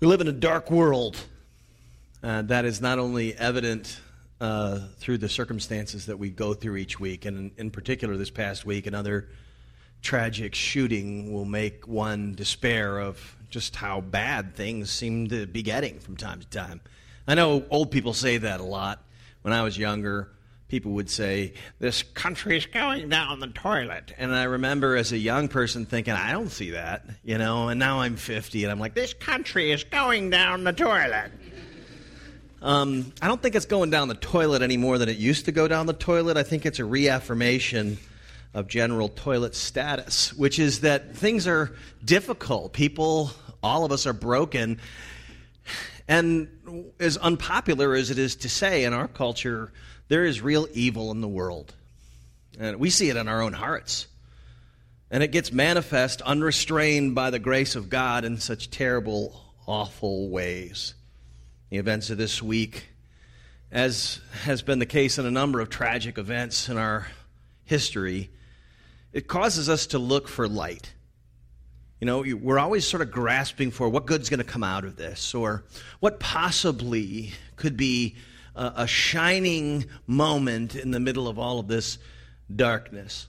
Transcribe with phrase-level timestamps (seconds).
[0.00, 1.16] We live in a dark world.
[2.22, 4.00] Uh, that is not only evident
[4.40, 8.30] uh, through the circumstances that we go through each week, and in, in, particular this
[8.30, 9.28] past week, another
[10.00, 15.98] tragic shooting will make one despair of just how bad things seem to be getting
[15.98, 16.80] from time to time.
[17.26, 19.02] I know old people say that a lot.
[19.42, 20.30] When I was younger,
[20.68, 24.12] people would say, This country is going down the toilet.
[24.18, 27.80] And I remember as a young person thinking, I don't see that, you know, and
[27.80, 31.32] now I'm 50 and I'm like, This country is going down the toilet.
[32.60, 35.52] Um, I don't think it's going down the toilet any more than it used to
[35.52, 36.36] go down the toilet.
[36.36, 37.98] I think it's a reaffirmation
[38.52, 42.72] of general toilet status, which is that things are difficult.
[42.72, 43.30] People,
[43.62, 44.80] all of us are broken.
[46.08, 46.48] And
[46.98, 49.70] as unpopular as it is to say in our culture,
[50.08, 51.74] there is real evil in the world.
[52.58, 54.06] And we see it in our own hearts.
[55.10, 60.94] And it gets manifest unrestrained by the grace of God in such terrible, awful ways.
[61.70, 62.88] The events of this week,
[63.70, 67.06] as has been the case in a number of tragic events in our
[67.64, 68.30] history,
[69.12, 70.92] it causes us to look for light.
[72.00, 74.96] You know, we're always sort of grasping for what good's going to come out of
[74.96, 75.64] this, or
[76.00, 78.16] what possibly could be
[78.58, 81.98] a, a shining moment in the middle of all of this
[82.54, 83.28] darkness.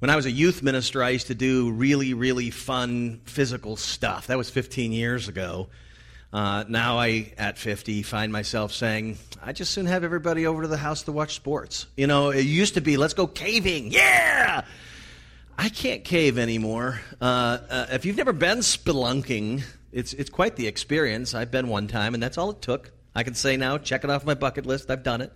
[0.00, 4.26] When I was a youth minister, I used to do really, really fun physical stuff.
[4.26, 5.68] That was 15 years ago.
[6.32, 10.68] Uh, now I, at 50, find myself saying, I just soon have everybody over to
[10.68, 11.86] the house to watch sports.
[11.96, 13.90] You know, it used to be, let's go caving.
[13.90, 14.64] Yeah!
[15.56, 17.00] I can't cave anymore.
[17.18, 21.34] Uh, uh, if you've never been spelunking, it's, it's quite the experience.
[21.34, 22.92] I've been one time, and that's all it took.
[23.16, 24.90] I can say now, check it off my bucket list.
[24.90, 25.32] I've done it.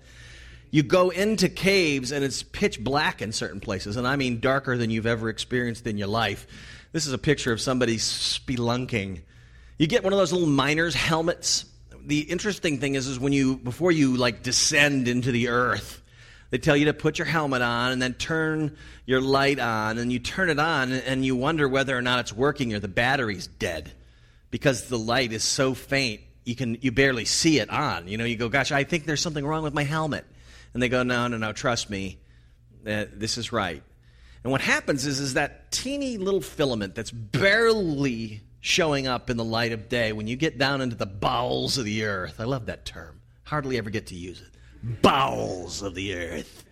[0.70, 4.76] You go into caves and it's pitch black in certain places, and I mean darker
[4.76, 6.46] than you've ever experienced in your life.
[6.92, 9.22] This is a picture of somebody spelunking.
[9.78, 11.64] You get one of those little miner's helmets.
[12.04, 16.02] The interesting thing is, is when you before you like descend into the earth,
[16.50, 18.76] they tell you to put your helmet on and then turn
[19.06, 22.32] your light on, and you turn it on and you wonder whether or not it's
[22.32, 23.90] working or the battery's dead
[24.50, 28.08] because the light is so faint you can you barely see it on.
[28.08, 30.24] You know, you go, "Gosh, I think there's something wrong with my helmet,"
[30.72, 32.18] and they go, "No, no, no, trust me,
[32.86, 33.82] uh, this is right."
[34.42, 39.44] And what happens is, is that teeny little filament that's barely showing up in the
[39.44, 42.40] light of day when you get down into the bowels of the earth.
[42.40, 43.20] I love that term.
[43.44, 45.02] Hardly ever get to use it.
[45.02, 46.64] Bowels of the earth.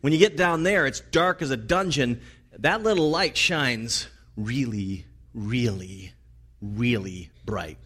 [0.00, 2.20] When you get down there, it's dark as a dungeon.
[2.58, 6.12] That little light shines really, really,
[6.60, 7.78] really bright.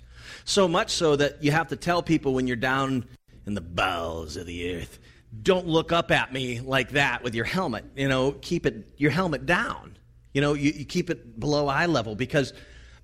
[0.48, 3.04] So much so that you have to tell people when you're down
[3.44, 4.98] in the bowels of the earth,
[5.42, 7.84] don't look up at me like that with your helmet.
[7.94, 9.98] You know, keep it your helmet down.
[10.32, 12.54] You know, you, you keep it below eye level because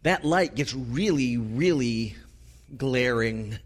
[0.05, 2.17] that light gets really, really
[2.79, 3.59] glaring.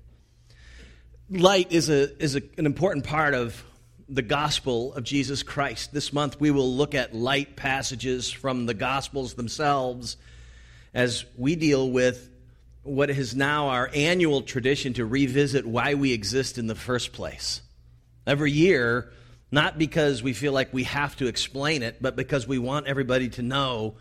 [1.30, 3.62] Light is a is a, an important part of
[4.08, 5.92] the gospel of Jesus Christ.
[5.92, 10.16] This month we will look at light passages from the gospels themselves
[10.92, 12.28] as we deal with
[12.88, 17.60] what is now our annual tradition to revisit why we exist in the first place.
[18.26, 19.12] Every year,
[19.50, 23.28] not because we feel like we have to explain it, but because we want everybody
[23.30, 23.96] to know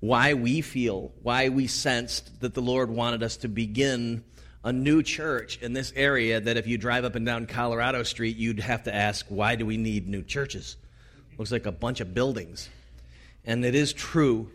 [0.00, 4.24] why we feel, why we sensed that the Lord wanted us to begin
[4.64, 8.36] a new church in this area that if you drive up and down Colorado Street,
[8.36, 10.76] you'd have to ask, why do we need new churches?
[11.38, 12.68] Looks like a bunch of buildings.
[13.44, 14.50] And it is true.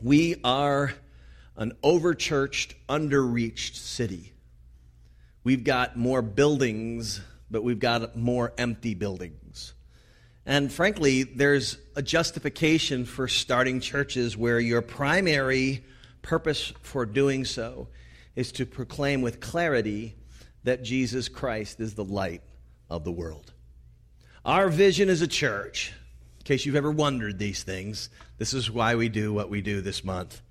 [0.00, 0.94] We are
[1.56, 4.32] an overchurched, underreached city.
[5.44, 7.20] We've got more buildings,
[7.50, 9.74] but we've got more empty buildings.
[10.46, 15.84] And frankly, there's a justification for starting churches where your primary
[16.22, 17.88] purpose for doing so
[18.36, 20.16] is to proclaim with clarity
[20.64, 22.42] that Jesus Christ is the light
[22.90, 23.52] of the world.
[24.44, 25.92] Our vision as a church,
[26.38, 29.80] in case you've ever wondered these things, this is why we do what we do
[29.80, 30.42] this month.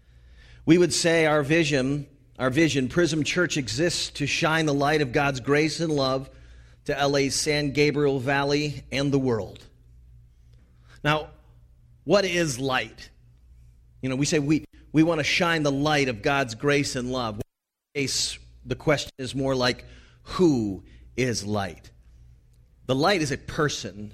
[0.66, 2.08] We would say our vision,
[2.40, 6.30] our vision, Prism Church exists to shine the light of God's grace and love
[6.86, 9.64] to LA's San Gabriel Valley and the world.
[11.04, 11.30] Now,
[12.06, 13.10] what is light?
[14.02, 17.12] You know, we say we, we want to shine the light of God's grace and
[17.12, 17.42] love.
[17.96, 19.86] Case the question is more like,
[20.24, 20.84] who
[21.18, 21.92] is light?
[22.86, 24.14] The light is a person,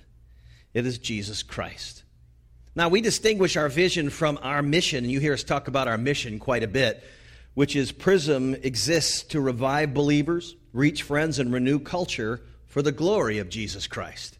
[0.73, 2.03] it is Jesus Christ.
[2.75, 5.97] Now, we distinguish our vision from our mission, and you hear us talk about our
[5.97, 7.03] mission quite a bit,
[7.55, 13.39] which is Prism exists to revive believers, reach friends, and renew culture for the glory
[13.39, 14.37] of Jesus Christ.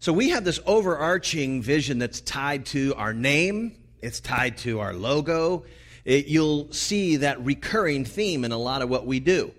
[0.00, 4.92] So we have this overarching vision that's tied to our name, it's tied to our
[4.92, 5.64] logo,
[6.04, 9.52] it, you'll see that recurring theme in a lot of what we do.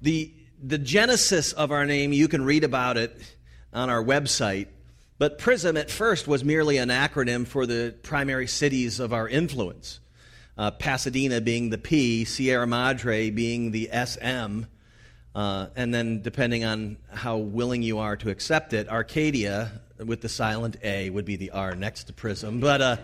[0.00, 0.32] The,
[0.62, 3.20] the genesis of our name, you can read about it
[3.74, 4.68] on our website.
[5.18, 9.98] But PRISM at first was merely an acronym for the primary cities of our influence.
[10.56, 14.62] Uh, Pasadena being the P, Sierra Madre being the SM,
[15.34, 20.28] uh, and then depending on how willing you are to accept it, Arcadia with the
[20.28, 22.60] silent A would be the R next to Prism.
[22.60, 22.96] But uh,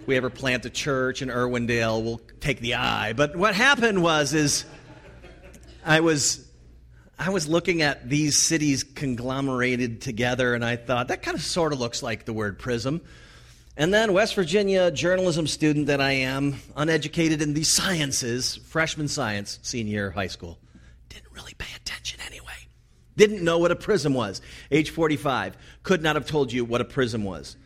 [0.00, 3.14] if we ever plant a church in Irwindale, we'll take the I.
[3.14, 4.66] But what happened was is
[5.86, 6.43] I was
[7.18, 11.72] I was looking at these cities conglomerated together, and I thought that kind of sort
[11.72, 13.00] of looks like the word prism.
[13.76, 19.58] And then, West Virginia journalism student that I am, uneducated in the sciences, freshman science,
[19.62, 20.58] senior high school,
[21.08, 22.52] didn't really pay attention anyway.
[23.16, 24.40] Didn't know what a prism was.
[24.72, 27.56] Age 45, could not have told you what a prism was.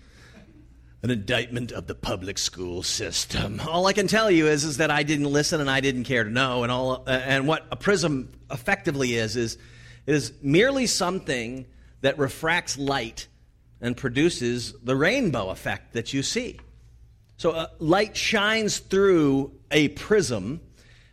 [1.00, 3.60] An indictment of the public school system.
[3.68, 6.24] All I can tell you is, is that I didn't listen and I didn't care
[6.24, 6.64] to know.
[6.64, 9.58] And, all, uh, and what a prism effectively is, is,
[10.06, 11.66] is merely something
[12.00, 13.28] that refracts light
[13.80, 16.58] and produces the rainbow effect that you see.
[17.36, 20.60] So uh, light shines through a prism,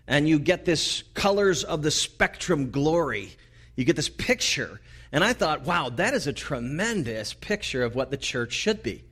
[0.07, 3.35] and you get this colors of the spectrum glory.
[3.75, 4.81] You get this picture.
[5.11, 9.03] And I thought, wow, that is a tremendous picture of what the church should be.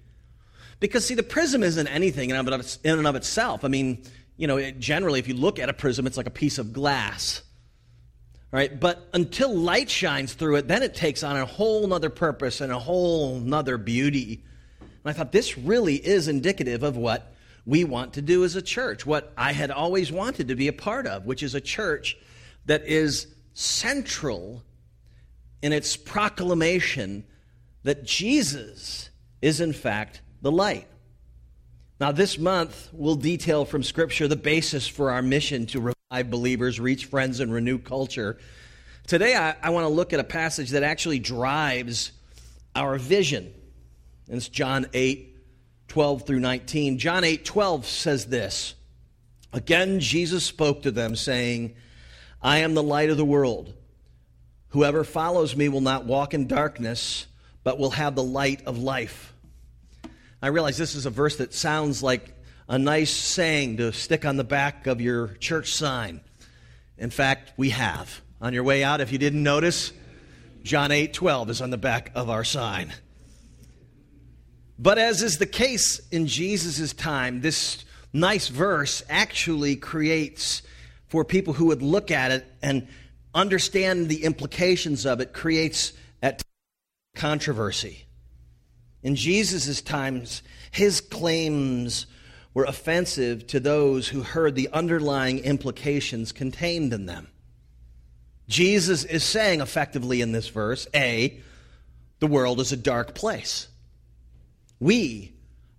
[0.84, 3.64] Because, see, the prism isn't anything in and of itself.
[3.64, 4.04] I mean,
[4.36, 6.74] you know, it, generally, if you look at a prism, it's like a piece of
[6.74, 7.42] glass.
[8.52, 8.78] Right?
[8.78, 12.70] But until light shines through it, then it takes on a whole nother purpose and
[12.70, 14.44] a whole nother beauty.
[14.82, 17.34] And I thought this really is indicative of what
[17.66, 20.74] we want to do as a church, what I had always wanted to be a
[20.74, 22.18] part of, which is a church
[22.66, 24.64] that is central
[25.62, 27.24] in its proclamation
[27.84, 30.88] that Jesus is, in fact, the light.
[32.00, 36.80] Now, this month, we'll detail from Scripture the basis for our mission to revive believers,
[36.80, 38.38] reach friends, and renew culture.
[39.08, 42.12] Today, I, I want to look at a passage that actually drives
[42.76, 43.54] our vision.
[44.28, 45.34] And it's John 8,
[45.88, 46.98] 12 through 19.
[46.98, 48.76] John 8, 12 says this
[49.54, 51.76] Again, Jesus spoke to them, saying,
[52.42, 53.74] I am the light of the world.
[54.70, 57.28] Whoever follows me will not walk in darkness,
[57.64, 59.33] but will have the light of life.
[60.44, 62.36] I realize this is a verse that sounds like
[62.68, 66.20] a nice saying to stick on the back of your church sign.
[66.98, 68.20] In fact, we have.
[68.42, 69.94] On your way out, if you didn't notice,
[70.62, 72.92] John 8 12 is on the back of our sign.
[74.78, 80.62] But as is the case in Jesus' time, this nice verse actually creates,
[81.08, 82.90] for people who would look at it and
[83.34, 86.44] understand the implications of it, creates at
[87.16, 88.08] controversy.
[89.04, 90.42] In Jesus' times,
[90.72, 92.08] his claims
[92.54, 97.28] were offensive to those who heard the underlying implications contained in them.
[98.48, 101.40] Jesus is saying effectively in this verse A,
[102.20, 103.68] the world is a dark place.
[104.80, 105.34] We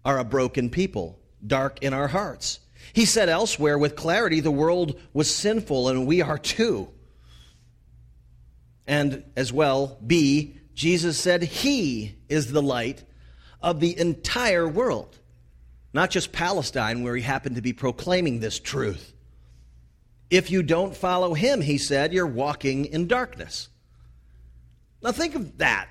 [0.05, 2.61] are a broken people, dark in our hearts.
[2.93, 6.88] He said elsewhere with clarity, the world was sinful and we are too.
[8.87, 13.05] And as well, B, Jesus said he is the light
[13.64, 15.19] of the entire world,
[15.94, 19.14] not just Palestine, where he happened to be proclaiming this truth.
[20.29, 23.70] If you don't follow him, he said, you're walking in darkness.
[25.03, 25.89] Now think of that.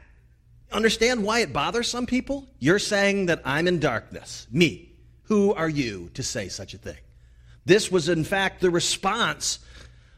[0.71, 2.47] Understand why it bothers some people?
[2.59, 4.47] You're saying that I'm in darkness.
[4.51, 4.91] Me.
[5.23, 6.97] Who are you to say such a thing?
[7.65, 9.59] This was, in fact, the response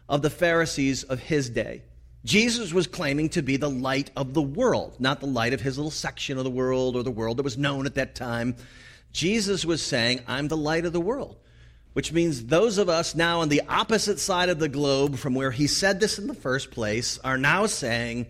[0.09, 1.83] of the Pharisees of his day.
[2.25, 5.77] Jesus was claiming to be the light of the world, not the light of his
[5.77, 8.55] little section of the world or the world that was known at that time.
[9.13, 11.37] Jesus was saying, I'm the light of the world,
[11.93, 15.51] which means those of us now on the opposite side of the globe from where
[15.51, 18.25] he said this in the first place are now saying,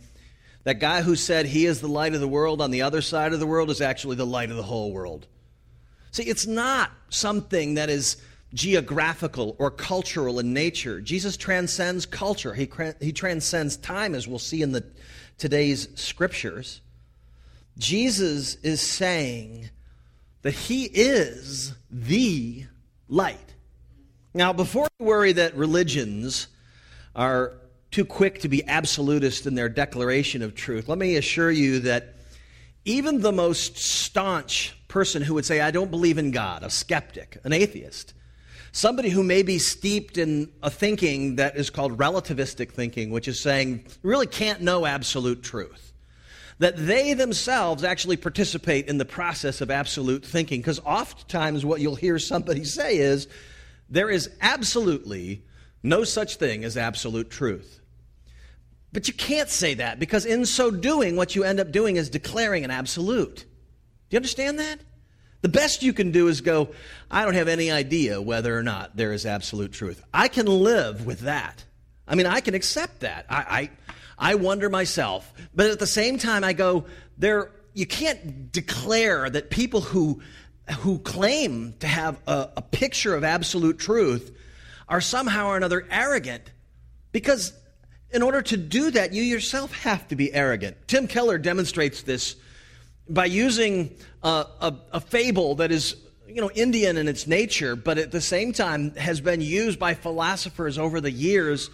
[0.65, 3.33] that guy who said he is the light of the world on the other side
[3.33, 5.27] of the world is actually the light of the whole world.
[6.11, 8.17] See, it's not something that is
[8.53, 11.01] geographical or cultural in nature.
[11.01, 12.53] Jesus transcends culture.
[12.53, 12.69] He,
[13.01, 14.85] he transcends time, as we'll see in the,
[15.37, 16.81] today's scriptures.
[17.77, 19.69] Jesus is saying
[20.43, 22.65] that he is the
[23.09, 23.53] light.
[24.33, 26.47] Now, before you worry that religions
[27.15, 27.53] are
[27.91, 32.15] too quick to be absolutist in their declaration of truth, let me assure you that
[32.85, 37.37] even the most staunch person who would say, I don't believe in God, a skeptic,
[37.43, 38.13] an atheist,
[38.75, 43.39] somebody who may be steeped in a thinking that is called relativistic thinking, which is
[43.39, 45.93] saying really can't know absolute truth.
[46.59, 50.61] that they themselves actually participate in the process of absolute thinking.
[50.61, 53.27] Because oftentimes, what you'll hear somebody say is,
[53.89, 55.43] there is absolutely
[55.83, 57.81] no such thing as absolute truth.
[58.91, 62.09] But you can't say that because in so doing, what you end up doing is
[62.09, 63.37] declaring an absolute.
[63.37, 63.45] Do
[64.11, 64.79] you understand that?
[65.45, 66.69] The best you can do is go,
[67.11, 70.03] I don't have any idea whether or not there is absolute truth.
[70.11, 71.63] I can live with that.
[72.07, 73.27] I mean, I can accept that.
[73.29, 73.69] I,
[74.17, 75.31] I, I wonder myself.
[75.53, 76.85] But at the same time, I go,
[77.19, 80.19] there, you can't declare that people who,
[80.79, 84.35] who claim to have a, a picture of absolute truth
[84.89, 86.49] are somehow or another arrogant
[87.11, 87.53] because
[88.09, 90.75] in order to do that, you yourself have to be arrogant.
[90.87, 92.35] Tim Keller demonstrates this
[93.07, 93.95] by using
[94.25, 95.95] a, a, fable that is
[96.27, 99.93] you know Indian in its nature, but at the same time has been used by
[99.93, 101.69] philosophers over the years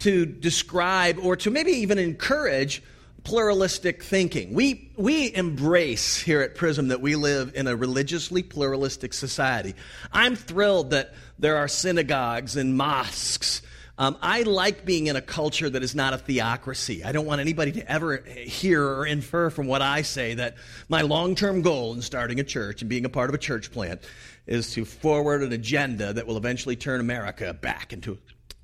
[0.00, 2.82] to describe or to maybe even encourage
[3.24, 4.54] pluralistic thinking.
[4.54, 9.74] We, we embrace here at Prism that we live in a religiously pluralistic society.
[10.12, 13.60] I'm thrilled that there are synagogues and mosques
[13.98, 17.02] um, I like being in a culture that is not a theocracy.
[17.02, 20.54] I don't want anybody to ever hear or infer from what I say that
[20.88, 23.72] my long term goal in starting a church and being a part of a church
[23.72, 24.00] plant
[24.46, 28.18] is to forward an agenda that will eventually turn America back into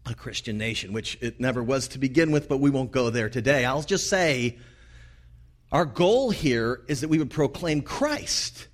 [0.07, 3.29] a Christian nation, which it never was to begin with, but we won't go there
[3.29, 3.65] today.
[3.65, 4.59] I'll just say
[5.73, 8.69] our goal here is that we would proclaim Christ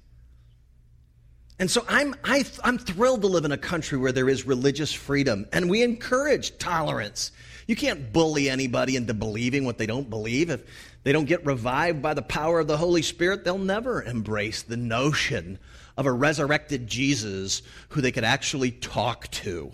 [1.61, 4.31] and so I'm, I, am i am thrilled to live in a country where there
[4.31, 7.33] is religious freedom and we encourage tolerance.
[7.67, 10.49] You can't bully anybody into believing what they don't believe.
[10.49, 10.64] If
[11.02, 14.79] they don't get revived by the power of the Holy Spirit, they'll never embrace the
[14.79, 15.59] notion
[15.99, 19.71] of a resurrected Jesus who they could actually talk to.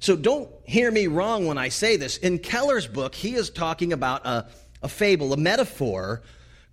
[0.00, 2.16] So don't hear me wrong when I say this.
[2.16, 4.46] In Keller's book, he is talking about a,
[4.82, 6.22] a fable, a metaphor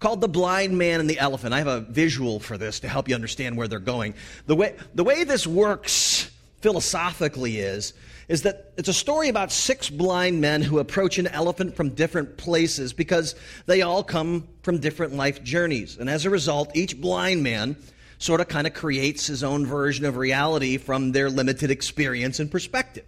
[0.03, 1.53] called The Blind Man and the Elephant.
[1.53, 4.15] I have a visual for this to help you understand where they're going.
[4.47, 6.29] The way, the way this works
[6.59, 7.93] philosophically is,
[8.27, 12.35] is that it's a story about six blind men who approach an elephant from different
[12.35, 15.97] places because they all come from different life journeys.
[15.97, 17.77] And as a result, each blind man
[18.17, 22.51] sort of kind of creates his own version of reality from their limited experience and
[22.51, 23.05] perspective.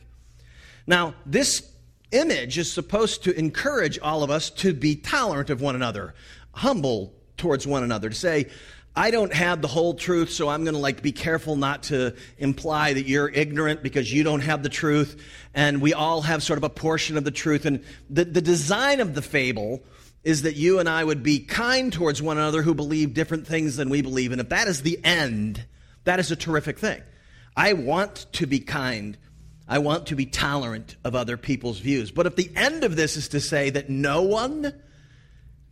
[0.88, 1.70] Now, this
[2.12, 6.14] image is supposed to encourage all of us to be tolerant of one another,
[6.56, 8.48] humble towards one another, to say,
[8.98, 12.16] I don't have the whole truth, so I'm going to like be careful not to
[12.38, 15.22] imply that you're ignorant because you don't have the truth.
[15.54, 17.66] And we all have sort of a portion of the truth.
[17.66, 19.84] And the, the design of the fable
[20.24, 23.76] is that you and I would be kind towards one another who believe different things
[23.76, 24.32] than we believe.
[24.32, 25.66] And if that is the end,
[26.06, 27.02] that is a terrific thing.
[27.56, 29.18] I want to be kind.
[29.68, 32.12] I want to be tolerant of other people's views.
[32.12, 34.74] But if the end of this is to say that no one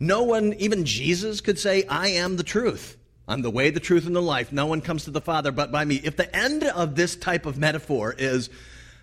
[0.06, 2.96] no one, even Jesus, could say, I am the truth.
[3.26, 4.52] I'm the way, the truth, and the life.
[4.52, 5.96] No one comes to the Father but by me.
[5.96, 8.50] If the end of this type of metaphor is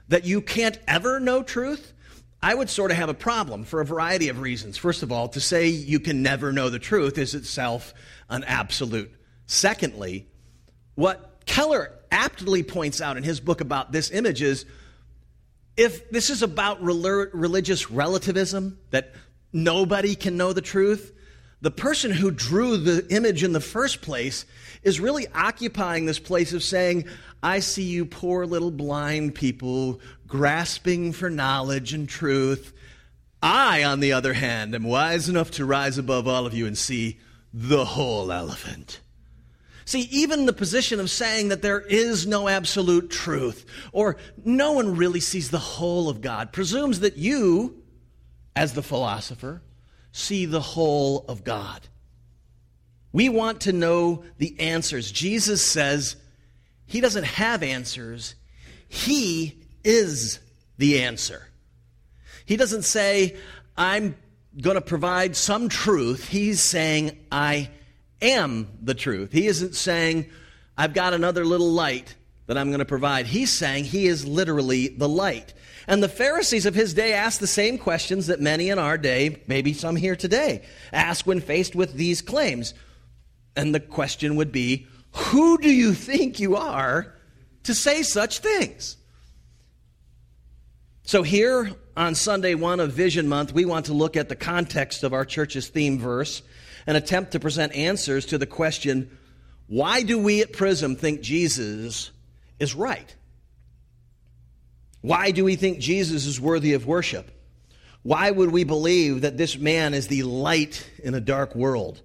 [0.09, 1.93] that you can't ever know truth,
[2.41, 4.77] I would sort of have a problem for a variety of reasons.
[4.77, 7.93] First of all, to say you can never know the truth is itself
[8.29, 9.11] an absolute.
[9.45, 10.27] Secondly,
[10.95, 14.65] what Keller aptly points out in his book about this image is
[15.77, 19.13] if this is about religious relativism, that
[19.53, 21.13] nobody can know the truth,
[21.61, 24.45] the person who drew the image in the first place
[24.81, 27.05] is really occupying this place of saying,
[27.43, 32.73] I see you poor little blind people grasping for knowledge and truth.
[33.43, 36.77] I, on the other hand, am wise enough to rise above all of you and
[36.77, 37.19] see
[37.53, 38.99] the whole elephant.
[39.85, 44.95] See, even the position of saying that there is no absolute truth or no one
[44.95, 47.80] really sees the whole of God presumes that you,
[48.55, 49.61] as the philosopher,
[50.11, 51.87] see the whole of God.
[53.13, 55.11] We want to know the answers.
[55.11, 56.15] Jesus says
[56.85, 58.35] he doesn't have answers,
[58.87, 60.39] he is
[60.77, 61.47] the answer.
[62.45, 63.37] He doesn't say,
[63.77, 64.15] I'm
[64.59, 66.27] going to provide some truth.
[66.27, 67.69] He's saying, I
[68.21, 69.31] am the truth.
[69.31, 70.29] He isn't saying,
[70.77, 72.15] I've got another little light
[72.47, 73.27] that I'm going to provide.
[73.27, 75.53] He's saying he is literally the light.
[75.91, 79.41] And the Pharisees of his day asked the same questions that many in our day,
[79.45, 80.61] maybe some here today,
[80.93, 82.73] ask when faced with these claims.
[83.57, 87.13] And the question would be Who do you think you are
[87.63, 88.95] to say such things?
[91.03, 95.03] So, here on Sunday 1 of Vision Month, we want to look at the context
[95.03, 96.41] of our church's theme verse
[96.87, 99.17] and attempt to present answers to the question
[99.67, 102.11] why do we at Prism think Jesus
[102.59, 103.13] is right?
[105.01, 107.31] Why do we think Jesus is worthy of worship?
[108.03, 112.01] Why would we believe that this man is the light in a dark world?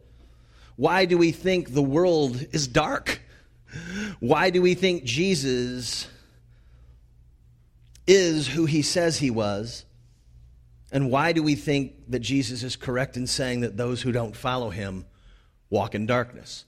[0.76, 3.20] Why do we think the world is dark?
[4.20, 6.06] Why do we think Jesus
[8.06, 9.84] is who he says he was?
[10.92, 14.36] And why do we think that Jesus is correct in saying that those who don't
[14.36, 15.06] follow him
[15.70, 16.64] walk in darkness?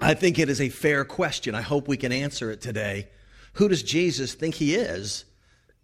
[0.00, 1.54] I think it is a fair question.
[1.54, 3.08] I hope we can answer it today.
[3.54, 5.24] Who does Jesus think he is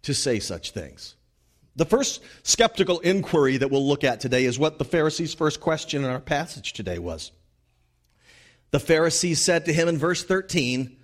[0.03, 1.15] to say such things?
[1.75, 6.03] The first skeptical inquiry that we'll look at today is what the Pharisees' first question
[6.03, 7.31] in our passage today was.
[8.71, 10.97] The Pharisees said to him in verse 13,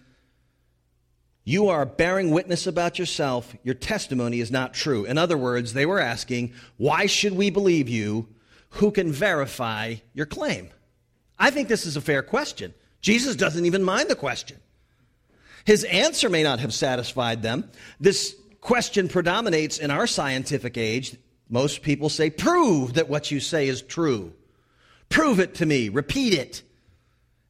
[1.43, 3.55] You are bearing witness about yourself.
[3.63, 5.05] Your testimony is not true.
[5.05, 8.27] In other words, they were asking, Why should we believe you?
[8.77, 10.69] Who can verify your claim?
[11.37, 12.73] I think this is a fair question.
[12.99, 14.57] Jesus doesn't even mind the question.
[15.65, 17.69] His answer may not have satisfied them.
[17.99, 21.15] This question predominates in our scientific age.
[21.49, 24.33] Most people say, Prove that what you say is true.
[25.09, 25.89] Prove it to me.
[25.89, 26.63] Repeat it.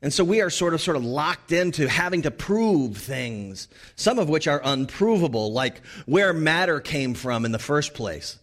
[0.02, 4.20] And so we are sort of sort of locked into having to prove things, some
[4.20, 8.38] of which are unprovable, like where matter came from in the first place.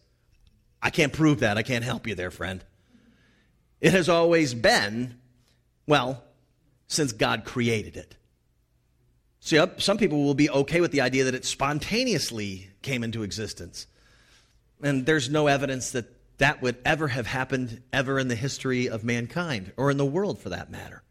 [0.83, 1.59] I can't prove that.
[1.59, 2.65] I can't help you there, friend.
[3.81, 5.19] It has always been,
[5.87, 6.25] well,
[6.87, 8.17] since God created it.
[9.41, 13.87] See, some people will be okay with the idea that it spontaneously came into existence.
[14.83, 16.07] And there's no evidence that
[16.39, 20.39] that would ever have happened ever in the history of mankind or in the world
[20.39, 21.03] for that matter.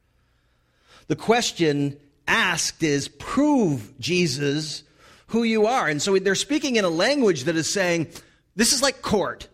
[1.08, 4.84] The question asked is prove, Jesus,
[5.28, 5.88] who you are.
[5.88, 8.08] And so they're speaking in a language that is saying,
[8.56, 9.48] this is like court.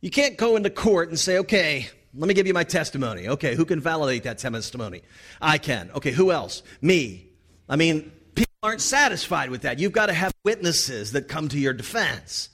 [0.00, 3.28] You can't go into court and say, okay, let me give you my testimony.
[3.28, 5.02] Okay, who can validate that testimony?
[5.40, 5.90] I can.
[5.92, 6.62] Okay, who else?
[6.80, 7.25] Me.
[7.68, 9.78] I mean, people aren't satisfied with that.
[9.78, 12.48] You've got to have witnesses that come to your defense.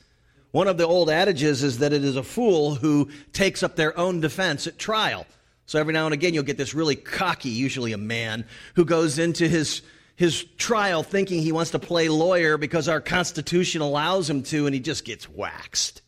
[0.52, 3.98] One of the old adages is that it is a fool who takes up their
[3.98, 5.26] own defense at trial.
[5.66, 9.18] So every now and again, you'll get this really cocky, usually a man, who goes
[9.18, 9.80] into his,
[10.16, 14.74] his trial thinking he wants to play lawyer because our Constitution allows him to, and
[14.74, 16.02] he just gets waxed.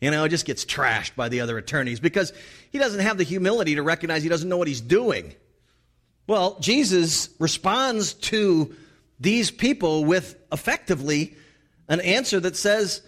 [0.00, 2.32] You know, just gets trashed by the other attorneys because
[2.70, 5.34] he doesn't have the humility to recognize he doesn't know what he's doing.
[6.26, 8.74] Well, Jesus responds to
[9.18, 11.36] these people with effectively
[11.88, 13.02] an answer that says,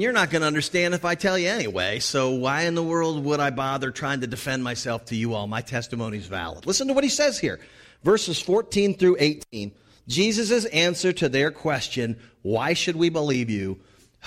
[0.00, 3.24] you're not going to understand if I tell you anyway, so why in the world
[3.24, 5.46] would I bother trying to defend myself to you all?
[5.46, 6.66] My testimony is valid.
[6.66, 7.60] Listen to what he says here.
[8.02, 9.72] Verses 14 through 18.
[10.08, 13.78] Jesus' answer to their question, Why should we believe you?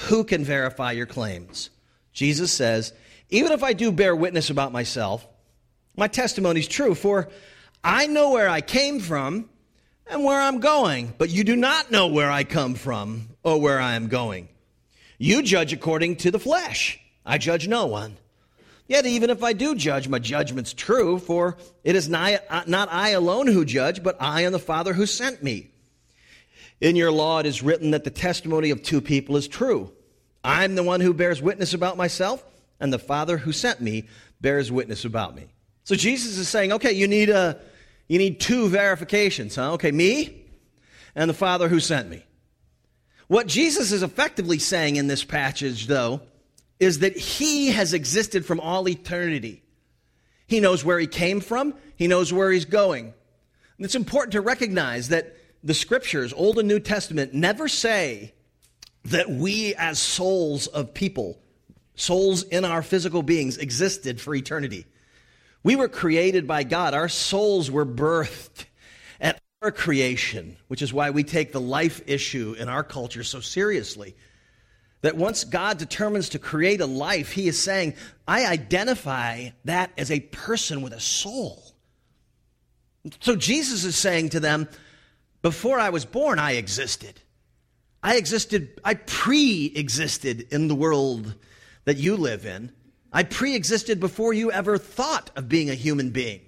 [0.07, 1.69] Who can verify your claims?
[2.13, 2.93] Jesus says,
[3.29, 5.27] Even if I do bear witness about myself,
[5.97, 7.29] my testimony is true, for
[7.87, 9.49] I know where I came from
[10.07, 13.79] and where I'm going, but you do not know where I come from or where
[13.79, 14.49] I am going.
[15.17, 16.99] You judge according to the flesh.
[17.25, 18.17] I judge no one.
[18.87, 23.47] Yet, even if I do judge, my judgment's true, for it is not I alone
[23.47, 25.69] who judge, but I and the Father who sent me.
[26.81, 29.93] In your law, it is written that the testimony of two people is true.
[30.43, 32.43] I'm the one who bears witness about myself,
[32.81, 34.09] and the Father who sent me
[34.41, 35.47] bears witness about me.
[35.85, 37.57] So Jesus is saying, okay, you need, a,
[38.07, 39.73] you need two verifications, huh?
[39.73, 40.45] Okay, me
[41.15, 42.23] and the Father who sent me.
[43.27, 46.21] What Jesus is effectively saying in this passage, though,
[46.79, 49.63] is that he has existed from all eternity.
[50.47, 53.13] He knows where he came from, he knows where he's going.
[53.77, 58.33] And it's important to recognize that the scriptures, Old and New Testament, never say
[59.05, 61.37] that we as souls of people,
[61.95, 64.85] souls in our physical beings, existed for eternity.
[65.63, 66.93] We were created by God.
[66.93, 68.65] Our souls were birthed
[69.19, 73.39] at our creation, which is why we take the life issue in our culture so
[73.39, 74.15] seriously.
[75.01, 77.95] That once God determines to create a life, He is saying,
[78.27, 81.63] I identify that as a person with a soul.
[83.19, 84.67] So Jesus is saying to them,
[85.41, 87.21] Before I was born, I existed.
[88.03, 91.35] I existed, I pre existed in the world
[91.85, 92.71] that you live in.
[93.11, 96.41] I pre existed before you ever thought of being a human being.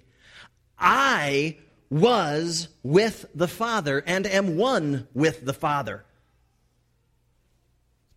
[0.78, 1.58] I
[1.90, 6.06] was with the Father and am one with the Father.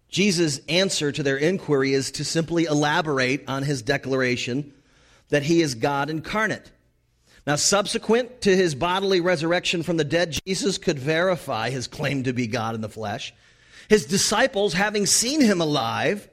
[0.08, 4.72] Jesus' answer to their inquiry is to simply elaborate on his declaration
[5.30, 6.70] that he is God incarnate.
[7.46, 12.32] Now, subsequent to his bodily resurrection from the dead, Jesus could verify his claim to
[12.32, 13.34] be God in the flesh.
[13.88, 16.28] His disciples, having seen him alive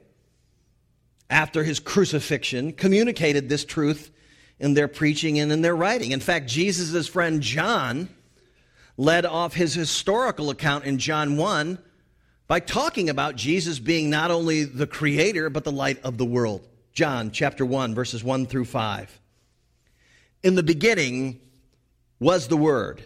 [1.29, 4.11] after his crucifixion, communicated this truth
[4.59, 6.11] in their preaching and in their writing.
[6.11, 8.09] In fact, Jesus' friend John
[8.97, 11.79] led off his historical account in John 1
[12.47, 16.67] by talking about Jesus being not only the creator, but the light of the world.
[16.93, 19.19] John chapter 1, verses 1 through 5.
[20.43, 21.39] In the beginning
[22.19, 23.03] was the Word,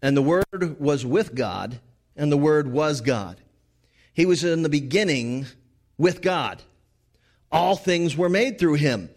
[0.00, 1.80] and the Word was with God,
[2.16, 3.40] and the Word was God.
[4.14, 5.46] He was in the beginning
[5.98, 6.62] with God.
[7.52, 9.10] All things were made through him,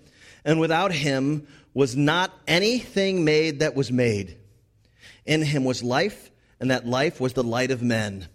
[0.43, 4.38] and without him was not anything made that was made.
[5.26, 8.28] In him was life, and that life was the light of men.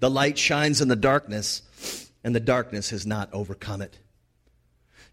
[0.00, 3.98] The light shines in the darkness, and the darkness has not overcome it.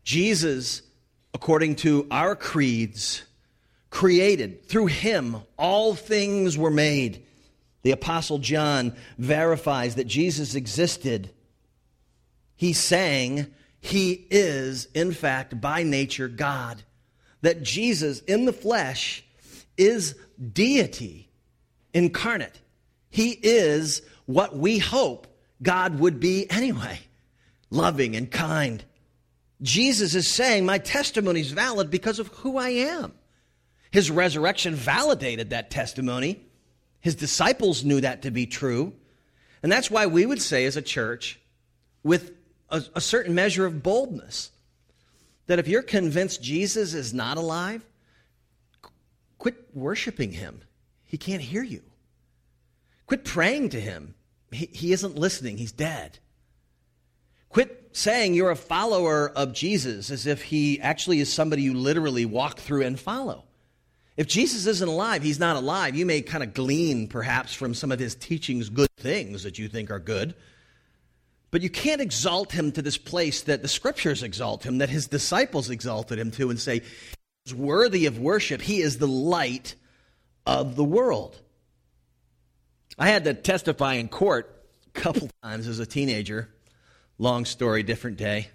[0.04, 0.84] Jesus,
[1.34, 3.24] according to our creeds,
[3.90, 4.68] created.
[4.68, 7.26] Through him, all things were made.
[7.82, 11.32] The Apostle John verifies that Jesus existed.
[12.56, 13.48] He saying
[13.86, 16.82] he is, in fact, by nature, God.
[17.41, 19.24] That Jesus in the flesh
[19.78, 20.15] is
[20.54, 21.30] deity
[21.93, 22.60] incarnate.
[23.12, 25.28] He is what we hope
[25.62, 27.00] God would be anyway
[27.69, 28.84] loving and kind.
[29.62, 33.13] Jesus is saying, My testimony is valid because of who I am.
[33.91, 36.43] His resurrection validated that testimony.
[37.02, 38.93] His disciples knew that to be true.
[39.62, 41.39] And that's why we would say, as a church,
[42.04, 42.35] with
[42.69, 44.51] a, a certain measure of boldness,
[45.47, 47.86] that if you're convinced Jesus is not alive,
[49.38, 50.62] quit worshiping him.
[51.04, 51.82] He can't hear you.
[53.06, 54.15] Quit praying to him.
[54.51, 56.19] He, he isn't listening, he's dead.
[57.49, 62.25] Quit saying you're a follower of Jesus as if he actually is somebody you literally
[62.25, 63.45] walk through and follow.
[64.17, 65.95] If Jesus isn't alive, he's not alive.
[65.95, 69.67] You may kind of glean, perhaps, from some of his teachings good things that you
[69.67, 70.36] think are good.
[71.56, 75.08] But you can't exalt him to this place that the scriptures exalt him, that his
[75.08, 76.82] disciples exalted him to, and say,
[77.46, 78.62] He's worthy of worship.
[78.62, 79.76] He is the light
[80.46, 81.39] of the world.
[83.00, 86.50] I had to testify in court a couple times as a teenager.
[87.20, 88.50] Long story, different day.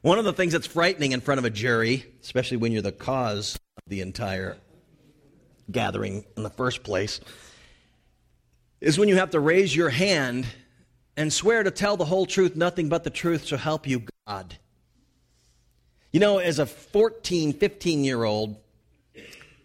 [0.00, 2.92] One of the things that's frightening in front of a jury, especially when you're the
[2.92, 4.56] cause of the entire
[5.70, 7.20] gathering in the first place,
[8.86, 10.46] is when you have to raise your hand
[11.16, 14.56] and swear to tell the whole truth, nothing but the truth, so help you God.
[16.12, 18.54] You know, as a 14, 15 year old,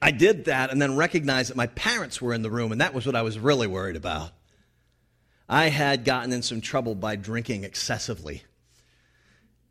[0.01, 2.95] I did that and then recognized that my parents were in the room, and that
[2.95, 4.31] was what I was really worried about.
[5.47, 8.41] I had gotten in some trouble by drinking excessively.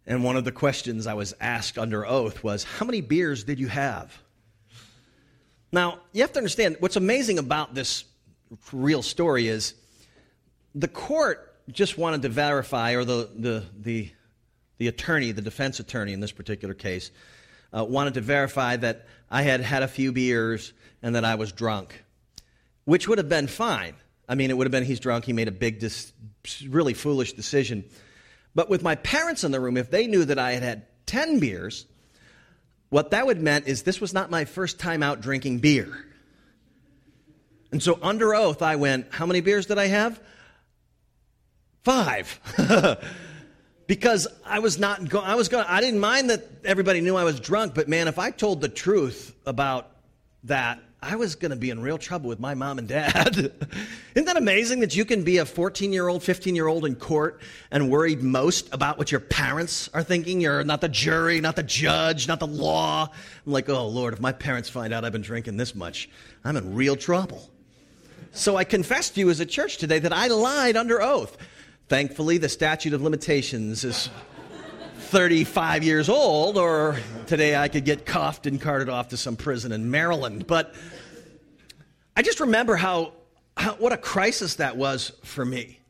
[0.06, 3.58] And one of the questions I was asked under oath was, How many beers did
[3.58, 4.16] you have?
[5.72, 8.04] Now, you have to understand what's amazing about this
[8.72, 9.74] real story is
[10.74, 14.10] the court just wanted to verify, or the, the, the,
[14.78, 17.10] the attorney, the defense attorney in this particular case,
[17.76, 21.52] uh, wanted to verify that I had had a few beers and that I was
[21.52, 22.04] drunk,
[22.84, 23.94] which would have been fine.
[24.28, 26.12] I mean, it would have been he's drunk, he made a big, dis-
[26.68, 27.84] really foolish decision.
[28.54, 31.38] But with my parents in the room, if they knew that I had had 10
[31.38, 31.86] beers,
[32.88, 36.04] what that would meant is this was not my first time out drinking beer.
[37.72, 40.20] And so under oath, I went, How many beers did I have?
[41.82, 42.38] Five.
[43.86, 47.24] because I was not going, I was going, I didn't mind that everybody knew I
[47.24, 49.90] was drunk, but man, if I told the truth about
[50.44, 53.36] that, I was going to be in real trouble with my mom and dad.
[54.14, 56.94] Isn't that amazing that you can be a 14 year old, 15 year old in
[56.94, 60.42] court and worried most about what your parents are thinking?
[60.42, 63.08] You're not the jury, not the judge, not the law.
[63.46, 66.10] I'm like, oh, Lord, if my parents find out I've been drinking this much,
[66.44, 67.50] I'm in real trouble.
[68.32, 71.36] So I confessed to you as a church today that I lied under oath.
[71.88, 74.08] Thankfully, the statute of limitations is
[74.98, 79.72] 35 years old, or today I could get cuffed and carted off to some prison
[79.72, 80.46] in Maryland.
[80.46, 80.74] But
[82.16, 83.14] I just remember how,
[83.56, 85.80] how what a crisis that was for me,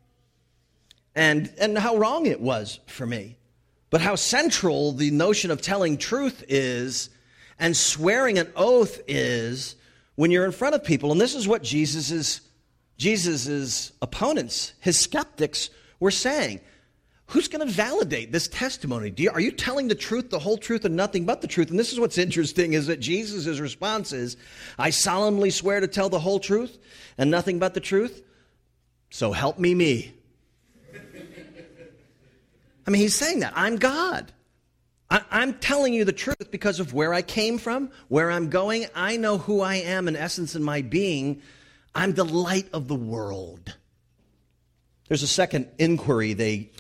[1.15, 3.37] and, and how wrong it was for me,
[3.91, 7.11] but how central the notion of telling truth is
[7.59, 9.77] and swearing an oath is
[10.21, 11.13] when you're in front of people.
[11.13, 12.43] And this is what Jesus's,
[12.99, 16.61] Jesus's opponents, his skeptics, were saying.
[17.29, 19.15] Who's going to validate this testimony?
[19.17, 21.71] You, are you telling the truth, the whole truth, and nothing but the truth?
[21.71, 24.37] And this is what's interesting is that Jesus' response is,
[24.79, 26.77] I solemnly swear to tell the whole truth
[27.17, 28.23] and nothing but the truth.
[29.09, 30.13] So help me, me.
[32.87, 33.55] I mean, he's saying that.
[33.57, 34.33] I'm God.
[35.11, 38.87] I, I'm telling you the truth because of where I came from, where I'm going.
[38.95, 41.43] I know who I am in essence in my being.
[41.95, 43.77] I'm the light of the world.
[45.09, 46.71] There's a second inquiry they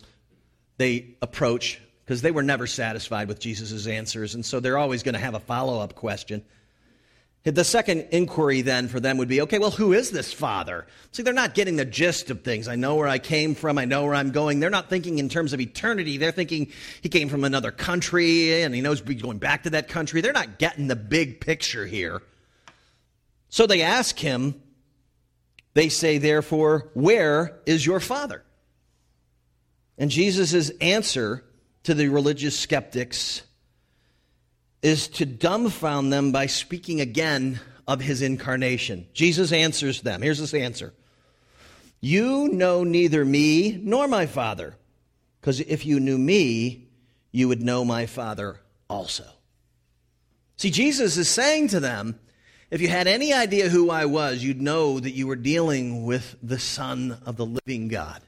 [0.76, 5.14] they approach because they were never satisfied with Jesus' answers, and so they're always going
[5.14, 6.42] to have a follow up question.
[7.42, 10.87] The second inquiry then for them would be okay, well, who is this father?
[11.11, 12.68] See, they're not getting the gist of things.
[12.68, 14.61] I know where I came from, I know where I'm going.
[14.61, 16.18] They're not thinking in terms of eternity.
[16.18, 19.88] They're thinking he came from another country and he knows he's going back to that
[19.88, 20.20] country.
[20.20, 22.20] They're not getting the big picture here.
[23.48, 24.61] So they ask him,
[25.72, 28.44] they say, therefore, where is your father?
[29.96, 31.44] And Jesus' answer
[31.85, 33.42] to the religious skeptics
[34.82, 39.06] is to dumbfound them by speaking again of his incarnation.
[39.12, 40.22] Jesus answers them.
[40.22, 40.94] Here's his answer
[42.00, 44.76] You know neither me nor my Father,
[45.40, 46.88] because if you knew me,
[47.32, 49.24] you would know my Father also.
[50.56, 52.18] See, Jesus is saying to them,
[52.70, 56.36] if you had any idea who I was, you'd know that you were dealing with
[56.42, 58.22] the Son of the living God.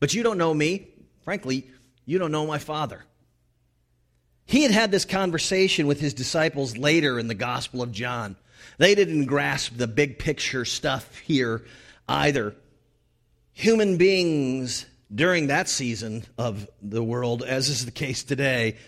[0.00, 0.88] But you don't know me.
[1.24, 1.68] Frankly,
[2.06, 3.04] you don't know my Father.
[4.48, 8.34] He had had this conversation with his disciples later in the Gospel of John.
[8.78, 11.66] They didn't grasp the big picture stuff here
[12.08, 12.56] either.
[13.52, 18.78] Human beings during that season of the world, as is the case today,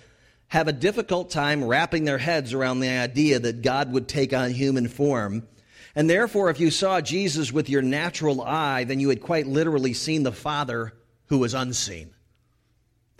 [0.48, 4.52] have a difficult time wrapping their heads around the idea that God would take on
[4.52, 5.46] human form.
[5.94, 9.92] And therefore, if you saw Jesus with your natural eye, then you had quite literally
[9.92, 10.94] seen the Father
[11.26, 12.14] who was unseen.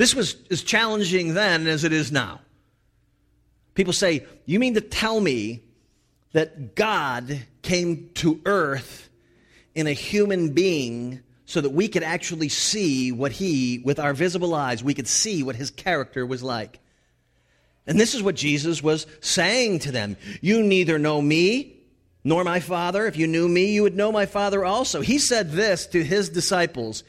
[0.01, 2.41] This was as challenging then as it is now.
[3.75, 5.63] People say, You mean to tell me
[6.33, 9.11] that God came to earth
[9.75, 14.55] in a human being so that we could actually see what he, with our visible
[14.55, 16.81] eyes, we could see what his character was like?
[17.87, 21.77] And this is what Jesus was saying to them You neither know me
[22.25, 23.07] nor my Father.
[23.07, 25.03] If you knew me, you would know my Father also.
[25.03, 27.05] He said this to his disciples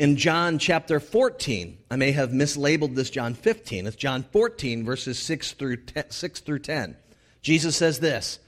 [0.00, 1.76] in John chapter 14.
[1.90, 3.86] I may have mislabeled this John 15.
[3.86, 6.96] It's John 14, verses 6 through 10, 6 through 10.
[7.42, 8.38] Jesus says this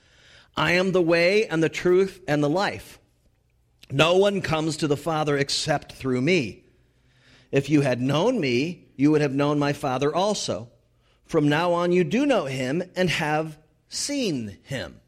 [0.56, 2.98] I am the way and the truth and the life.
[3.90, 6.64] No one comes to the Father except through me.
[7.50, 10.70] If you had known me, you would have known my Father also.
[11.26, 13.58] From now on, you do know him and have
[13.90, 14.98] seen him.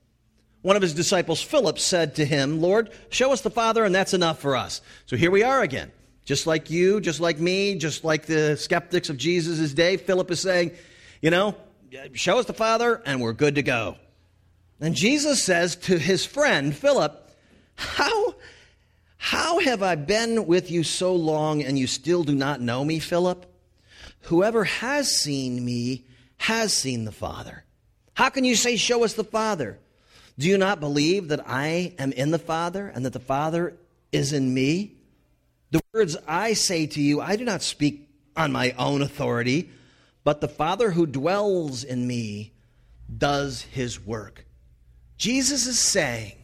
[0.60, 4.12] One of his disciples, Philip, said to him, Lord, show us the Father, and that's
[4.12, 4.82] enough for us.
[5.06, 5.90] So here we are again.
[6.24, 10.40] Just like you, just like me, just like the skeptics of Jesus' day, Philip is
[10.40, 10.72] saying,
[11.20, 11.54] you know,
[12.14, 13.96] show us the Father and we're good to go.
[14.80, 17.30] And Jesus says to his friend Philip,
[17.76, 18.34] How,
[19.16, 22.98] how have I been with you so long and you still do not know me,
[22.98, 23.46] Philip?
[24.22, 26.04] Whoever has seen me
[26.38, 27.64] has seen the Father.
[28.14, 29.78] How can you say, Show us the Father?
[30.38, 33.76] Do you not believe that I am in the Father and that the Father
[34.10, 34.96] is in me?
[35.74, 39.70] The words I say to you, I do not speak on my own authority,
[40.22, 42.52] but the Father who dwells in me
[43.18, 44.46] does his work.
[45.18, 46.36] Jesus is saying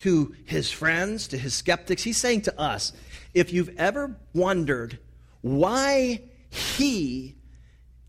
[0.00, 2.92] to his friends, to his skeptics, he's saying to us,
[3.32, 4.98] if you've ever wondered
[5.40, 7.36] why he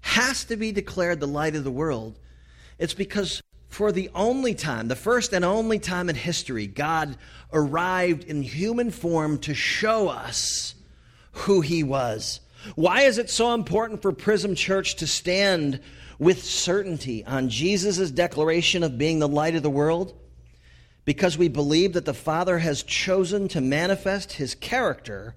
[0.01, 2.19] has to be declared the light of the world,
[2.77, 7.15] it's because for the only time, the first and only time in history, God
[7.53, 10.73] arrived in human form to show us
[11.31, 12.41] who he was.
[12.75, 15.79] Why is it so important for Prism Church to stand
[16.17, 20.13] with certainty on Jesus' declaration of being the light of the world?
[21.05, 25.35] Because we believe that the Father has chosen to manifest his character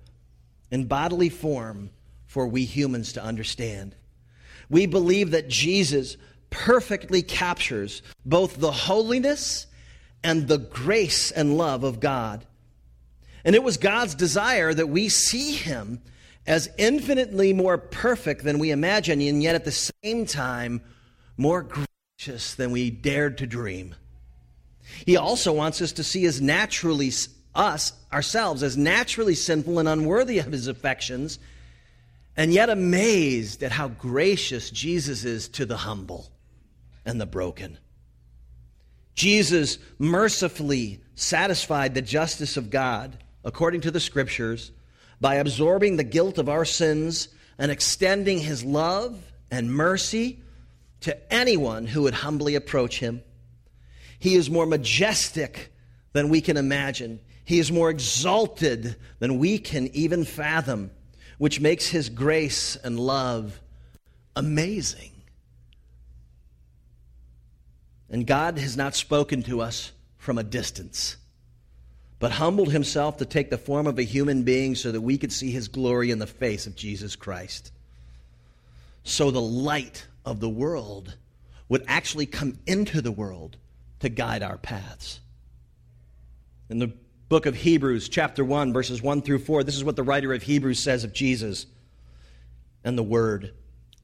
[0.70, 1.90] in bodily form
[2.26, 3.94] for we humans to understand.
[4.70, 6.16] We believe that Jesus
[6.52, 9.66] perfectly captures both the holiness
[10.22, 12.46] and the grace and love of God.
[13.44, 16.00] And it was God's desire that we see him
[16.46, 20.80] as infinitely more perfect than we imagine, and yet at the same time,
[21.36, 23.94] more gracious than we dared to dream.
[25.06, 27.10] He also wants us to see as naturally
[27.54, 31.38] us, ourselves, as naturally sinful and unworthy of his affections,
[32.36, 36.32] and yet amazed at how gracious Jesus is to the humble
[37.04, 37.78] and the broken.
[39.14, 44.72] Jesus mercifully satisfied the justice of God, according to the scriptures,
[45.20, 50.40] by absorbing the guilt of our sins and extending his love and mercy
[51.00, 53.22] to anyone who would humbly approach him.
[54.18, 55.72] He is more majestic
[56.12, 57.20] than we can imagine.
[57.44, 60.90] He is more exalted than we can even fathom,
[61.38, 63.60] which makes his grace and love
[64.34, 65.11] amazing.
[68.12, 71.16] And God has not spoken to us from a distance,
[72.18, 75.32] but humbled himself to take the form of a human being so that we could
[75.32, 77.72] see his glory in the face of Jesus Christ.
[79.02, 81.16] So the light of the world
[81.68, 83.56] would actually come into the world
[84.00, 85.18] to guide our paths.
[86.68, 86.92] In the
[87.30, 90.42] book of Hebrews, chapter 1, verses 1 through 4, this is what the writer of
[90.42, 91.64] Hebrews says of Jesus
[92.84, 93.54] and the Word.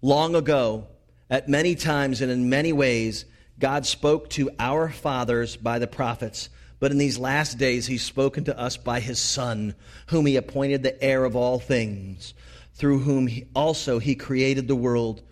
[0.00, 0.86] Long ago,
[1.28, 3.26] at many times and in many ways,
[3.58, 6.48] God spoke to our fathers by the prophets.
[6.80, 9.74] But in these last days, He's spoken to us by His Son,
[10.08, 12.34] whom He appointed the heir of all things,
[12.74, 15.22] through whom he, also He created the world.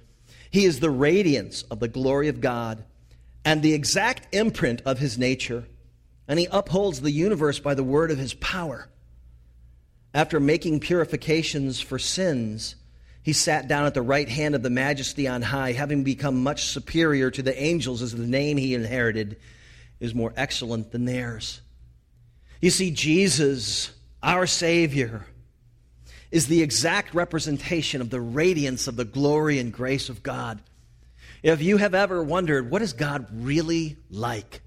[0.50, 2.84] He is the radiance of the glory of God
[3.44, 5.68] and the exact imprint of His nature,
[6.26, 8.88] and He upholds the universe by the word of His power.
[10.12, 12.74] After making purifications for sins,
[13.26, 16.66] he sat down at the right hand of the majesty on high, having become much
[16.66, 19.36] superior to the angels, as the name he inherited
[19.98, 21.60] is more excellent than theirs.
[22.60, 23.90] You see, Jesus,
[24.22, 25.26] our Savior,
[26.30, 30.62] is the exact representation of the radiance of the glory and grace of God.
[31.42, 34.60] If you have ever wondered, what is God really like?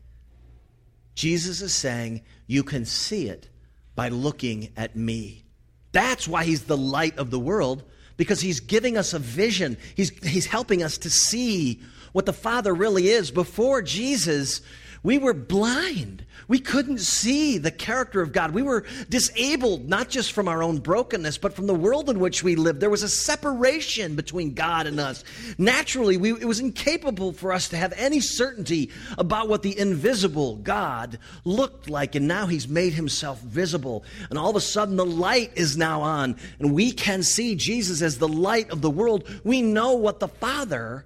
[1.15, 3.47] Jesus is saying, you can see it
[3.95, 5.45] by looking at me.
[5.93, 7.85] That's why he's the light of the world
[8.19, 9.77] because he's giving us a vision.
[9.95, 11.79] He's, he's helping us to see
[12.11, 13.31] what the Father really is.
[13.31, 14.59] Before Jesus,
[15.03, 16.25] we were blind.
[16.49, 18.55] We couldn't see the character of God.
[18.55, 22.43] We were disabled, not just from our own brokenness, but from the world in which
[22.43, 22.79] we lived.
[22.79, 25.23] There was a separation between God and us.
[25.59, 30.55] Naturally, we, it was incapable for us to have any certainty about what the invisible
[30.55, 32.15] God looked like.
[32.15, 34.03] And now He's made Himself visible.
[34.31, 36.35] And all of a sudden, the light is now on.
[36.57, 39.29] And we can see Jesus as the light of the world.
[39.43, 41.05] We know what the Father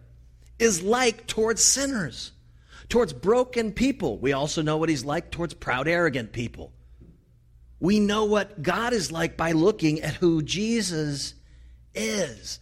[0.58, 2.32] is like towards sinners
[2.90, 4.18] towards broken people.
[4.18, 6.72] We also know what he's like towards proud, arrogant people.
[7.80, 11.34] We know what God is like by looking at who Jesus
[11.94, 12.60] is.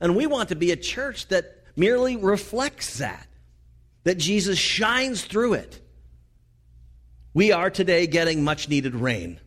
[0.00, 3.26] And we want to be a church that merely reflects that,
[4.04, 5.80] that Jesus shines through it.
[7.34, 9.40] We are today getting much needed rain.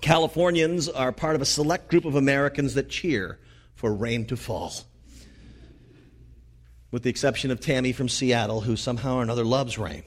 [0.00, 3.38] Californians are part of a select group of Americans that cheer
[3.74, 4.72] for rain to fall
[6.94, 10.04] with the exception of Tammy from Seattle, who somehow or another loves rain.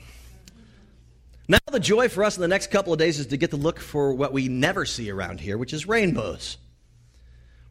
[1.50, 3.58] Now, the joy for us in the next couple of days is to get to
[3.58, 6.56] look for what we never see around here, which is rainbows.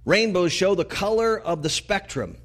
[0.04, 2.36] Rainbows show the color of the spectrum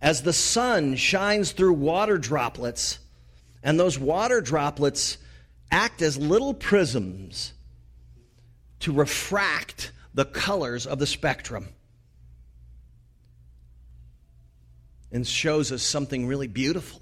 [0.00, 3.00] as the sun shines through water droplets,
[3.64, 5.18] and those water droplets
[5.72, 7.54] act as little prisms
[8.78, 11.70] to refract the colors of the spectrum.
[15.14, 17.00] And shows us something really beautiful.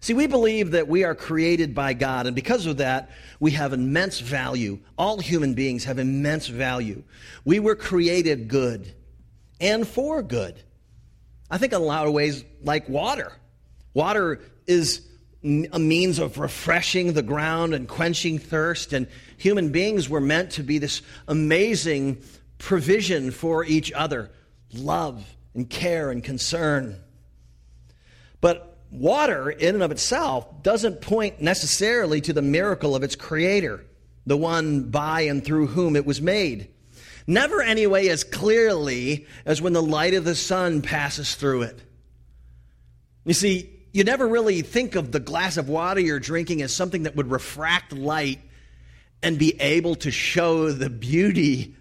[0.00, 3.74] See, we believe that we are created by God, and because of that, we have
[3.74, 4.78] immense value.
[4.96, 7.02] All human beings have immense value.
[7.44, 8.94] We were created good
[9.60, 10.58] and for good.
[11.50, 13.32] I think in a lot of ways, like water.
[13.92, 15.06] Water is
[15.42, 20.62] a means of refreshing the ground and quenching thirst, and human beings were meant to
[20.62, 22.22] be this amazing
[22.56, 24.30] provision for each other
[24.72, 25.24] love
[25.58, 26.96] and care and concern.
[28.40, 33.84] But water, in and of itself, doesn't point necessarily to the miracle of its creator,
[34.24, 36.68] the one by and through whom it was made.
[37.26, 41.82] Never, anyway, as clearly as when the light of the sun passes through it.
[43.24, 47.02] You see, you never really think of the glass of water you're drinking as something
[47.02, 48.38] that would refract light
[49.24, 51.74] and be able to show the beauty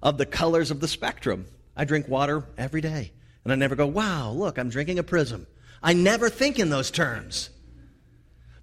[0.00, 1.46] of the colors of the spectrum.
[1.76, 3.10] I drink water every day.
[3.44, 5.46] And I never go, wow, look, I'm drinking a prism.
[5.82, 7.50] I never think in those terms.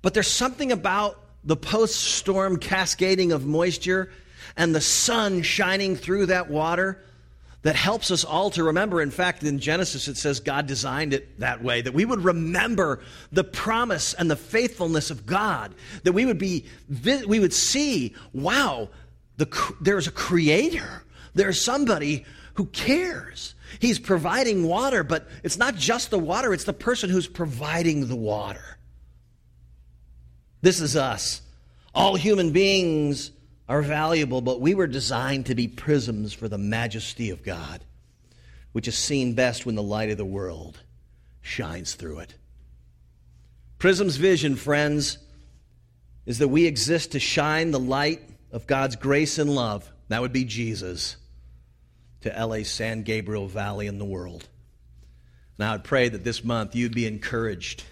[0.01, 4.11] But there's something about the post storm cascading of moisture
[4.57, 7.03] and the sun shining through that water
[7.63, 9.01] that helps us all to remember.
[9.01, 13.01] In fact, in Genesis, it says God designed it that way, that we would remember
[13.31, 16.65] the promise and the faithfulness of God, that we would be,
[17.27, 18.89] we would see, wow,
[19.37, 19.47] the,
[19.79, 21.03] there's a creator.
[21.35, 23.55] There's somebody who cares.
[23.79, 28.15] He's providing water, but it's not just the water, it's the person who's providing the
[28.15, 28.77] water.
[30.61, 31.41] This is us.
[31.93, 33.31] All human beings
[33.67, 37.83] are valuable, but we were designed to be prisms for the majesty of God,
[38.71, 40.79] which is seen best when the light of the world
[41.41, 42.35] shines through it.
[43.79, 45.17] Prism's vision, friends,
[46.25, 48.21] is that we exist to shine the light
[48.51, 49.91] of God's grace and love.
[50.09, 51.15] That would be Jesus
[52.21, 54.47] to LA's San Gabriel Valley in the world.
[55.57, 57.83] And I would pray that this month you'd be encouraged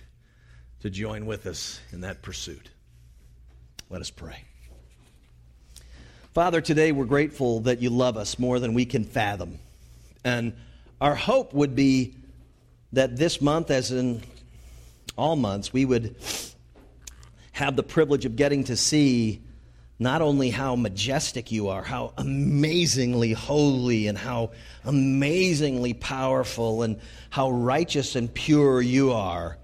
[0.82, 2.70] to join with us in that pursuit.
[3.90, 4.44] Let us pray.
[6.34, 9.60] Father, today we're grateful that you love us more than we can fathom.
[10.24, 10.54] And
[11.02, 12.16] our hope would be
[12.94, 14.22] that this month, as in
[15.18, 16.16] all months, we would
[17.52, 19.42] have the privilege of getting to see
[20.00, 24.52] not only how majestic you are, how amazingly holy, and how
[24.86, 29.58] amazingly powerful, and how righteous and pure you are.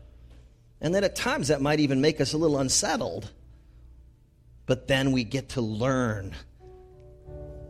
[0.82, 3.32] And that at times that might even make us a little unsettled.
[4.66, 6.36] But then we get to learn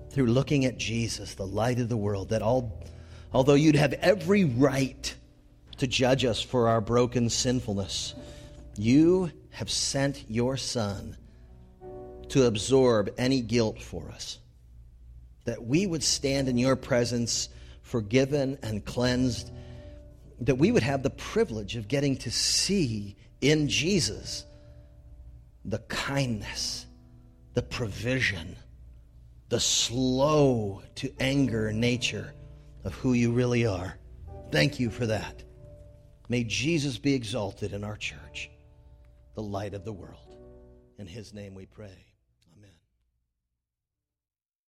[0.09, 2.84] through looking at Jesus, the light of the world, that all,
[3.32, 5.13] although you'd have every right
[5.78, 8.16] to judge us for our broken sinfulness,
[8.76, 11.16] you have sent your Son
[12.30, 14.39] to absorb any guilt for us.
[15.45, 17.49] That we would stand in your presence
[17.82, 19.51] forgiven and cleansed.
[20.41, 24.45] That we would have the privilege of getting to see in Jesus
[25.63, 26.86] the kindness,
[27.53, 28.55] the provision,
[29.49, 32.34] the slow to anger nature
[32.84, 33.97] of who you really are.
[34.51, 35.43] Thank you for that.
[36.30, 38.49] May Jesus be exalted in our church,
[39.36, 40.38] the light of the world.
[40.97, 42.05] In his name we pray.